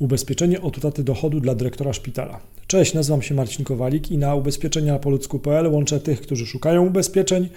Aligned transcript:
Ubezpieczenie 0.00 0.60
od 0.60 0.78
utraty 0.78 1.04
dochodu 1.04 1.40
dla 1.40 1.54
dyrektora 1.54 1.92
szpitala. 1.92 2.40
Cześć, 2.66 2.94
nazywam 2.94 3.22
się 3.22 3.34
Marcin 3.34 3.64
Kowalik 3.64 4.10
i 4.10 4.18
na 4.18 4.34
ubezpieczenia 4.34 4.98
po 4.98 5.10
ludzku.pl 5.10 5.66
łączę 5.66 6.00
tych, 6.00 6.20
którzy 6.20 6.46
szukają 6.46 6.86
ubezpieczeń 6.86 7.48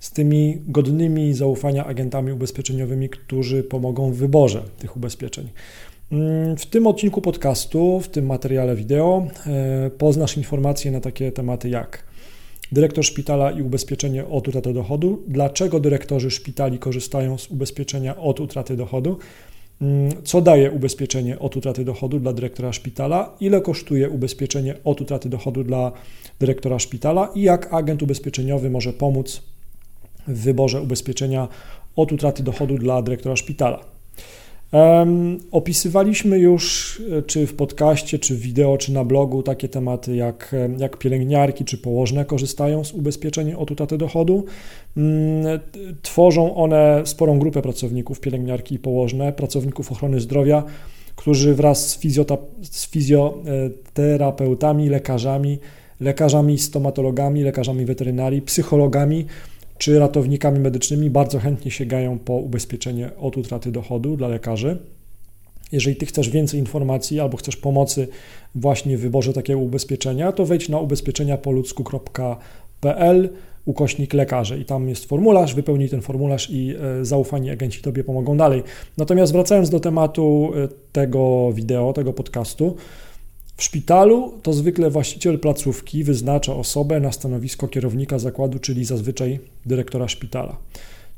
z 0.00 0.10
tymi 0.12 0.58
godnymi 0.68 1.34
zaufania 1.34 1.86
agentami 1.86 2.32
ubezpieczeniowymi, 2.32 3.08
którzy 3.08 3.62
pomogą 3.62 4.12
w 4.12 4.16
wyborze 4.16 4.62
tych 4.78 4.96
ubezpieczeń. 4.96 5.48
Mm, 6.12 6.56
w 6.56 6.66
tym 6.66 6.86
odcinku 6.86 7.20
podcastu, 7.20 8.00
w 8.00 8.08
tym 8.08 8.26
materiale 8.26 8.76
wideo 8.76 9.26
e, 9.46 9.90
poznasz 9.90 10.36
informacje 10.36 10.90
na 10.90 11.00
takie 11.00 11.32
tematy 11.32 11.68
jak 11.68 12.04
dyrektor 12.72 13.04
szpitala 13.04 13.50
i 13.50 13.62
ubezpieczenie 13.62 14.26
od 14.26 14.48
utraty 14.48 14.72
dochodu, 14.72 15.22
dlaczego 15.28 15.80
dyrektorzy 15.80 16.30
szpitali 16.30 16.78
korzystają 16.78 17.38
z 17.38 17.50
ubezpieczenia 17.50 18.16
od 18.16 18.40
utraty 18.40 18.76
dochodu, 18.76 19.18
co 20.24 20.40
daje 20.40 20.70
ubezpieczenie 20.70 21.38
od 21.38 21.56
utraty 21.56 21.84
dochodu 21.84 22.20
dla 22.20 22.32
dyrektora 22.32 22.72
szpitala, 22.72 23.36
ile 23.40 23.60
kosztuje 23.60 24.10
ubezpieczenie 24.10 24.74
od 24.84 25.00
utraty 25.00 25.28
dochodu 25.28 25.64
dla 25.64 25.92
dyrektora 26.40 26.78
szpitala 26.78 27.30
i 27.34 27.42
jak 27.42 27.72
agent 27.72 28.02
ubezpieczeniowy 28.02 28.70
może 28.70 28.92
pomóc 28.92 29.42
w 30.28 30.42
wyborze 30.42 30.80
ubezpieczenia 30.80 31.48
od 31.96 32.12
utraty 32.12 32.42
dochodu 32.42 32.78
dla 32.78 33.02
dyrektora 33.02 33.36
szpitala. 33.36 33.84
Opisywaliśmy 35.50 36.38
już, 36.38 37.02
e, 37.18 37.22
czy 37.22 37.46
w 37.46 37.54
podcaście, 37.54 38.18
czy 38.18 38.36
wideo, 38.36 38.78
czy 38.78 38.92
na 38.92 39.04
blogu, 39.04 39.42
takie 39.42 39.68
tematy 39.68 40.16
jak, 40.16 40.54
jak 40.78 40.96
pielęgniarki 40.96 41.64
czy 41.64 41.78
położne 41.78 42.24
korzystają 42.24 42.84
z 42.84 42.92
ubezpieczeń 42.92 43.52
od 43.52 43.70
utraty 43.70 43.98
dochodu. 43.98 44.44
Mm, 44.96 45.60
tworzą 46.02 46.54
one 46.54 47.02
sporą 47.04 47.38
grupę 47.38 47.62
pracowników, 47.62 48.20
pielęgniarki 48.20 48.74
i 48.74 48.78
położne, 48.78 49.32
pracowników 49.32 49.92
ochrony 49.92 50.20
zdrowia, 50.20 50.64
którzy 51.16 51.54
wraz 51.54 51.88
z, 51.88 52.00
z 52.62 52.90
fizjoterapeutami, 52.90 54.88
lekarzami, 54.88 55.58
lekarzami 56.00 56.58
stomatologami, 56.58 57.42
lekarzami 57.42 57.84
weterynarii, 57.84 58.42
psychologami 58.42 59.26
czy 59.78 59.98
ratownikami 59.98 60.58
medycznymi 60.58 61.10
bardzo 61.10 61.38
chętnie 61.38 61.70
sięgają 61.70 62.18
po 62.18 62.32
ubezpieczenie 62.32 63.16
od 63.16 63.36
utraty 63.36 63.72
dochodu 63.72 64.16
dla 64.16 64.28
lekarzy. 64.28 64.78
Jeżeli 65.72 65.96
Ty 65.96 66.06
chcesz 66.06 66.30
więcej 66.30 66.60
informacji 66.60 67.20
albo 67.20 67.36
chcesz 67.36 67.56
pomocy 67.56 68.08
właśnie 68.54 68.98
w 68.98 69.00
wyborze 69.00 69.32
takiego 69.32 69.58
ubezpieczenia, 69.58 70.32
to 70.32 70.46
wejdź 70.46 70.68
na 70.68 70.78
ubezpieczeniapoludzku.pl 70.78 73.28
ukośnik 73.64 74.14
lekarze 74.14 74.58
i 74.58 74.64
tam 74.64 74.88
jest 74.88 75.04
formularz, 75.04 75.54
wypełnij 75.54 75.88
ten 75.88 76.02
formularz 76.02 76.50
i 76.50 76.74
e, 77.00 77.04
zaufani 77.04 77.50
agenci 77.50 77.82
Tobie 77.82 78.04
pomogą 78.04 78.36
dalej. 78.36 78.62
Natomiast 78.98 79.32
wracając 79.32 79.70
do 79.70 79.80
tematu 79.80 80.52
e, 80.56 80.68
tego 80.92 81.52
wideo, 81.52 81.92
tego 81.92 82.12
podcastu, 82.12 82.76
w 83.56 83.62
szpitalu 83.62 84.32
to 84.42 84.52
zwykle 84.52 84.90
właściciel 84.90 85.38
placówki 85.38 86.04
wyznacza 86.04 86.54
osobę 86.54 87.00
na 87.00 87.12
stanowisko 87.12 87.68
kierownika 87.68 88.18
zakładu, 88.18 88.58
czyli 88.58 88.84
zazwyczaj 88.84 89.40
dyrektora 89.66 90.08
szpitala. 90.08 90.56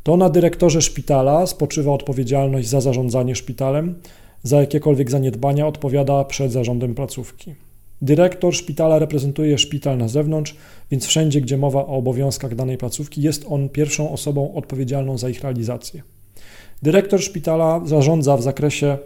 To 0.02 0.16
na 0.16 0.30
dyrektorze 0.30 0.82
szpitala 0.82 1.46
spoczywa 1.46 1.92
odpowiedzialność 1.92 2.68
za 2.68 2.80
zarządzanie 2.80 3.34
szpitalem, 3.34 3.94
za 4.42 4.60
jakiekolwiek 4.60 5.10
zaniedbania 5.10 5.66
odpowiada 5.66 6.24
przed 6.24 6.52
zarządem 6.52 6.94
placówki. 6.94 7.54
Dyrektor 8.02 8.54
szpitala 8.54 8.98
reprezentuje 8.98 9.58
szpital 9.58 9.98
na 9.98 10.08
zewnątrz, 10.08 10.56
więc 10.90 11.06
wszędzie, 11.06 11.40
gdzie 11.40 11.56
mowa 11.56 11.80
o 11.80 11.96
obowiązkach 11.96 12.54
danej 12.54 12.78
placówki, 12.78 13.22
jest 13.22 13.44
on 13.48 13.68
pierwszą 13.68 14.12
osobą 14.12 14.54
odpowiedzialną 14.54 15.18
za 15.18 15.28
ich 15.28 15.42
realizację. 15.42 16.02
Dyrektor 16.82 17.22
szpitala 17.22 17.80
zarządza 17.84 18.36
w 18.36 18.42
zakresie 18.42 18.98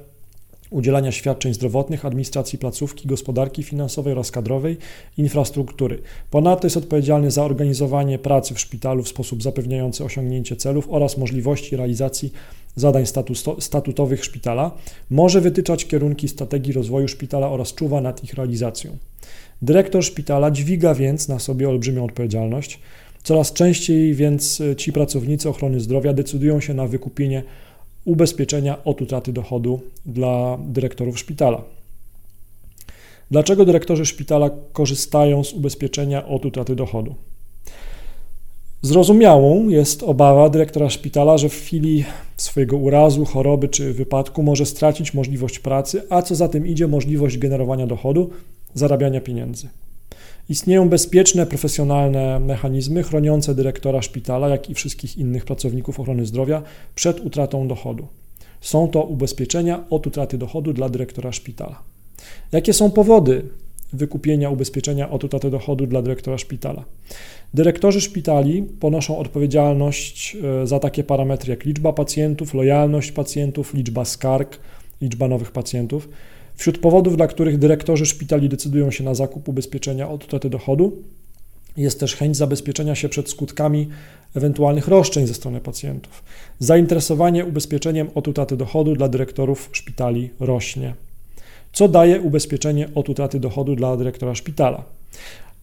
udzielania 0.71 1.13
świadczeń 1.13 1.55
zdrowotnych, 1.55 2.05
administracji 2.05 2.59
placówki, 2.59 3.09
gospodarki 3.09 3.63
finansowej 3.63 4.13
oraz 4.13 4.31
kadrowej, 4.31 4.77
infrastruktury. 5.17 6.03
Ponadto 6.31 6.67
jest 6.67 6.77
odpowiedzialny 6.77 7.31
za 7.31 7.45
organizowanie 7.45 8.19
pracy 8.19 8.55
w 8.55 8.61
szpitalu 8.61 9.03
w 9.03 9.09
sposób 9.09 9.43
zapewniający 9.43 10.05
osiągnięcie 10.05 10.57
celów 10.57 10.89
oraz 10.91 11.19
możliwości 11.19 11.77
realizacji 11.77 12.33
zadań 12.77 13.05
statutowych 13.59 14.25
szpitala. 14.25 14.71
Może 15.11 15.41
wytyczać 15.41 15.87
kierunki 15.87 16.29
strategii 16.29 16.73
rozwoju 16.73 17.09
szpitala 17.09 17.49
oraz 17.49 17.75
czuwa 17.75 18.01
nad 18.01 18.25
ich 18.25 18.35
realizacją. 18.35 18.97
Dyrektor 19.63 20.05
szpitala 20.05 20.51
dźwiga 20.51 20.95
więc 20.95 21.29
na 21.29 21.39
sobie 21.39 21.69
olbrzymią 21.69 22.05
odpowiedzialność. 22.05 22.81
Coraz 23.23 23.53
częściej 23.53 24.15
więc 24.15 24.63
ci 24.77 24.93
pracownicy 24.93 25.49
ochrony 25.49 25.81
zdrowia 25.81 26.13
decydują 26.13 26.61
się 26.61 26.75
na 26.75 26.87
wykupienie 26.87 27.43
ubezpieczenia 28.05 28.85
od 28.85 29.03
utraty 29.03 29.33
dochodu 29.33 29.81
dla 30.07 30.59
dyrektorów 30.65 31.19
szpitala. 31.19 31.63
Dlaczego 33.31 33.65
dyrektorzy 33.65 34.07
szpitala 34.07 34.51
korzystają 34.73 35.45
z 35.45 35.53
ubezpieczenia 35.53 36.27
od 36.27 36.45
utraty 36.47 36.77
dochodu? 36.77 37.15
Zrozumiałą 38.83 39.69
jest 39.69 40.03
obawa 40.03 40.49
dyrektora 40.49 40.91
szpitala, 40.91 41.39
że 41.39 41.49
w 41.49 41.55
chwili 41.55 42.05
swojego 42.37 42.77
urazu, 42.77 43.25
choroby 43.25 43.69
czy 43.69 43.93
wypadku 43.93 44.43
może 44.43 44.67
stracić 44.67 45.15
możliwość 45.15 45.59
pracy, 45.59 46.03
a 46.11 46.23
co 46.23 46.35
za 46.35 46.49
tym 46.49 46.67
idzie 46.67 46.89
możliwość 46.89 47.39
generowania 47.39 47.87
dochodu, 47.87 48.31
zarabiania 48.75 49.21
pieniędzy. 49.21 49.69
Istnieją 50.51 50.89
bezpieczne, 50.89 51.47
profesjonalne 51.47 52.41
mechanizmy 52.41 53.03
chroniące 53.03 53.55
dyrektora 53.55 54.03
szpitala, 54.03 54.49
jak 54.49 54.71
i 54.71 54.75
wszystkich 54.75 55.19
innych 55.19 55.45
pracowników 55.45 56.01
ochrony 56.01 56.27
zdrowia 56.27 56.63
przed 56.95 57.21
utratą 57.21 57.69
dochodu. 57.69 58.07
Są 58.61 58.89
to 58.89 59.03
ubezpieczenia 59.03 59.85
od 59.91 60.07
utraty 60.07 60.39
dochodu 60.39 60.73
dla 60.73 60.89
dyrektora 60.89 61.33
szpitala. 61.33 61.83
Jakie 62.53 62.73
są 62.73 62.91
powody 62.91 63.43
wykupienia 63.93 64.51
ubezpieczenia 64.51 65.11
od 65.11 65.25
utraty 65.25 65.51
dochodu 65.51 65.87
dla 65.87 66.03
dyrektora 66.03 66.39
szpitala? 66.39 66.85
Dyrektorzy 67.55 68.01
szpitali 68.01 68.63
ponoszą 68.63 69.19
odpowiedzialność 69.19 70.37
e, 70.63 70.67
za 70.67 70.79
takie 70.79 71.05
parametry 71.05 71.51
jak 71.51 71.65
liczba 71.65 71.93
pacjentów, 71.93 72.55
lojalność 72.55 73.13
pacjentów, 73.13 73.75
liczba 73.75 74.05
skarg, 74.05 74.59
liczba 75.01 75.29
nowych 75.29 75.53
pacjentów. 75.53 76.09
Wśród 76.61 76.79
powodów, 76.79 77.17
dla 77.17 77.27
których 77.27 77.59
dyrektorzy 77.59 78.07
szpitali 78.07 78.49
decydują 78.49 78.91
się 78.91 79.05
na 79.05 79.15
zakup 79.15 79.49
ubezpieczenia 79.49 80.09
od 80.09 80.25
utraty 80.25 80.51
dochodu, 80.51 80.93
jest 81.77 82.01
też 82.01 82.17
chęć 82.17 82.37
zabezpieczenia 82.37 82.95
się 82.95 83.09
przed 83.09 83.31
skutkami 83.31 83.89
ewentualnych 84.35 84.89
roszczeń 84.89 85.27
ze 85.27 85.35
strony 85.35 85.61
pacjentów. 85.61 86.23
Zainteresowanie 86.59 87.45
ubezpieczeniem 87.45 88.11
od 88.15 88.29
utraty 88.29 88.57
dochodu 88.57 88.95
dla 88.95 89.09
dyrektorów 89.09 89.69
szpitali 89.73 90.31
rośnie. 90.41 90.95
Co 91.73 91.89
daje 91.89 92.21
ubezpieczenie 92.21 92.89
od 92.95 93.09
utraty 93.09 93.41
dochodu 93.41 93.77
dla 93.77 93.97
dyrektora 93.97 94.35
szpitala? 94.35 94.85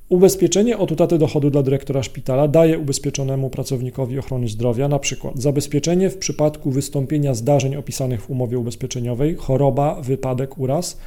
Ubezpieczenie 0.09 0.77
od 0.77 0.91
utraty 0.91 1.17
dochodu 1.17 1.49
dla 1.49 1.63
dyrektora 1.63 2.03
szpitala 2.03 2.47
daje 2.47 2.79
ubezpieczonemu 2.79 3.49
pracownikowi 3.49 4.19
ochrony 4.19 4.47
zdrowia 4.47 4.99
przykład 4.99 5.41
zabezpieczenie 5.41 6.09
w 6.09 6.17
przypadku 6.17 6.71
wystąpienia 6.71 7.33
zdarzeń 7.33 7.75
opisanych 7.75 8.21
w 8.21 8.29
umowie 8.29 8.59
ubezpieczeniowej, 8.59 9.35
choroba, 9.35 10.01
wypadek, 10.01 10.57
uraz, 10.57 10.97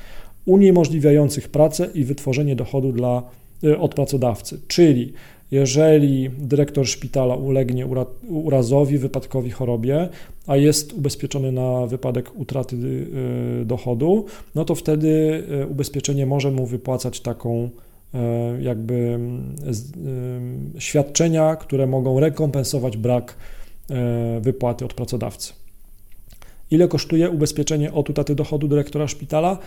uniemożliwiających 0.47 1.49
pracę 1.49 1.89
i 1.95 2.05
wytworzenie 2.05 2.57
dochodu 2.57 2.93
dla, 2.93 3.23
y, 3.65 3.79
od 3.79 3.95
pracodawcy. 3.95 4.61
Czyli 4.69 5.13
jeżeli 5.51 6.31
dyrektor 6.39 6.87
szpitala 6.87 7.37
ulegnie 7.37 7.87
urazowi, 8.29 8.99
wypadkowi, 8.99 9.51
chorobie, 9.51 10.09
a 10.47 10.57
jest 10.57 10.93
ubezpieczony 10.93 11.53
na 11.53 11.87
wypadek 11.87 12.31
utraty 12.37 12.77
y, 12.77 13.65
dochodu, 13.65 14.25
no 14.55 14.65
to 14.65 14.75
wtedy 14.75 15.09
y, 15.63 15.67
ubezpieczenie 15.67 16.27
może 16.27 16.51
mu 16.51 16.67
wypłacać 16.67 17.21
taką 17.21 17.71
jakby 18.61 18.95
mm, 18.95 19.55
e, 20.77 20.81
świadczenia, 20.81 21.57
które 21.57 21.87
mogą 21.87 22.21
rekompensować 22.21 22.97
brak 22.97 23.37
e, 23.91 24.41
wypłaty 24.41 24.85
od 24.85 24.95
pracodawcy. 24.95 25.53
Ile 26.71 26.89
kosztuje 26.89 27.31
ubezpieczenie 27.31 27.93
od 27.93 28.11
utraty 28.11 28.35
dochodu 28.35 28.69
dyrektora 28.69 29.09
szpitala? 29.09 29.59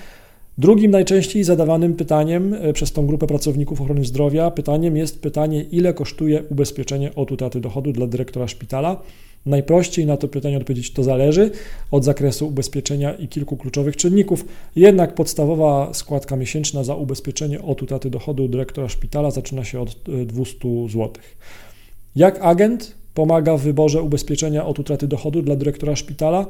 Drugim 0.57 0.91
najczęściej 0.91 1.43
zadawanym 1.43 1.93
pytaniem 1.93 2.55
przez 2.73 2.91
tą 2.91 3.07
grupę 3.07 3.28
pracowników 3.28 3.81
ochrony 3.81 4.05
zdrowia 4.05 4.51
pytaniem 4.51 4.97
jest 4.97 5.22
pytanie, 5.22 5.63
ile 5.63 5.93
kosztuje 5.93 6.43
ubezpieczenie 6.49 7.16
od 7.16 7.31
utraty 7.31 7.59
dochodu 7.59 7.91
dla 7.91 8.07
dyrektora 8.07 8.47
szpitala. 8.47 9.01
Najprościej 9.45 10.05
na 10.05 10.17
to 10.17 10.28
pytanie 10.28 10.57
odpowiedzieć 10.57 10.93
to 10.93 11.03
zależy 11.03 11.51
od 11.91 12.03
zakresu 12.03 12.47
ubezpieczenia 12.47 13.13
i 13.13 13.28
kilku 13.28 13.57
kluczowych 13.57 13.97
czynników. 13.97 14.45
Jednak 14.75 15.16
podstawowa 15.16 15.93
składka 15.93 16.35
miesięczna 16.35 16.84
za 16.84 16.95
ubezpieczenie 16.95 17.61
od 17.61 17.84
utraty 17.84 18.09
dochodu 18.09 18.47
dyrektora 18.47 18.90
szpitala 18.90 19.31
zaczyna 19.31 19.63
się 19.63 19.81
od 19.81 19.95
200 20.25 20.67
e, 20.67 20.90
zł. 20.90 21.09
Jak 22.16 22.40
agent 22.41 22.95
pomaga 23.13 23.57
w 23.57 23.61
wyborze 23.61 24.01
ubezpieczenia 24.01 24.66
od 24.66 24.79
utraty 24.79 25.07
dochodu 25.07 25.41
dla 25.41 25.55
dyrektora 25.55 25.96
szpitala? 25.96 26.46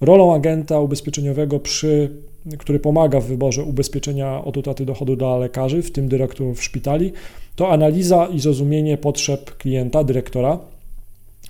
Rolą 0.00 0.34
agenta 0.34 0.80
ubezpieczeniowego, 0.80 1.60
przy, 1.60 2.10
który 2.58 2.78
pomaga 2.78 3.20
w 3.20 3.26
wyborze 3.26 3.64
ubezpieczenia 3.64 4.44
od 4.44 4.56
utraty 4.56 4.84
dochodu 4.84 5.16
dla 5.16 5.36
lekarzy, 5.36 5.82
w 5.82 5.92
tym 5.92 6.08
dyrektorów 6.08 6.62
szpitali, 6.62 7.12
to 7.56 7.68
analiza 7.68 8.26
i 8.26 8.40
zrozumienie 8.40 8.96
potrzeb 8.96 9.56
klienta, 9.56 10.04
dyrektora 10.04 10.58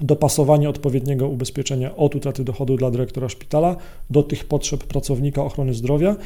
dopasowanie 0.00 0.68
odpowiedniego 0.68 1.28
ubezpieczenia 1.28 1.96
od 1.96 2.14
utraty 2.14 2.44
dochodu 2.44 2.76
dla 2.76 2.90
dyrektora 2.90 3.28
szpitala 3.28 3.76
do 4.10 4.22
tych 4.22 4.44
potrzeb 4.44 4.84
pracownika 4.84 5.44
ochrony 5.44 5.74
zdrowia, 5.74 6.16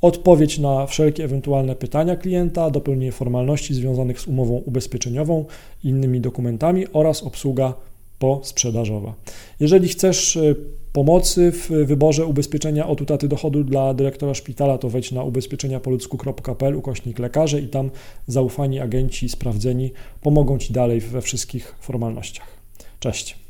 odpowiedź 0.00 0.58
na 0.58 0.86
wszelkie 0.86 1.24
ewentualne 1.24 1.76
pytania 1.76 2.16
klienta, 2.16 2.70
dopełnienie 2.70 3.12
formalności 3.12 3.74
związanych 3.74 4.20
z 4.20 4.26
umową 4.26 4.54
ubezpieczeniową 4.54 5.44
i 5.84 5.88
innymi 5.88 6.20
dokumentami 6.20 6.86
oraz 6.92 7.22
obsługa 7.22 7.74
posprzedażowa. 8.18 9.14
Jeżeli 9.60 9.88
chcesz 9.88 10.36
y, 10.36 10.56
pomocy 10.92 11.52
w 11.52 11.70
wyborze 11.70 12.26
ubezpieczenia 12.26 12.86
od 12.86 13.00
utraty 13.00 13.28
dochodu 13.28 13.64
dla 13.64 13.94
dyrektora 13.94 14.34
szpitala, 14.34 14.78
to 14.78 14.88
wejdź 14.88 15.12
na 15.12 15.22
ubezpieczeniapoludzku.pl 15.22 16.76
ukośnik 16.76 17.18
lekarze 17.18 17.60
i 17.60 17.68
tam 17.68 17.90
zaufani 18.26 18.80
agenci 18.80 19.28
sprawdzeni 19.28 19.92
pomogą 20.20 20.58
Ci 20.58 20.72
dalej 20.72 21.00
we 21.00 21.22
wszystkich 21.22 21.74
formalnościach. 21.80 22.55
Cześć. 23.00 23.45